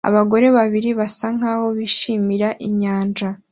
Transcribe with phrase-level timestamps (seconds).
[0.09, 3.27] Abagore babiri basa nkaho bishimira inyanja